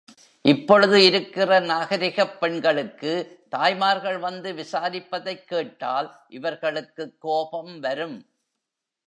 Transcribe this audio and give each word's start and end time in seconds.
இப்பொழுது 0.41 1.03
இருக்கிற 1.03 1.59
நாகரிகப் 1.59 2.39
பெண்களுக்கு 2.39 3.39
தாய்மார்கள் 3.49 4.17
வந்து 4.17 4.53
விசாரிப்பதைக் 4.53 5.47
கேட்டால் 5.47 6.19
இவர்களுக்குக் 6.29 7.15
கோபம் 7.19 7.79
வரும். 7.79 8.25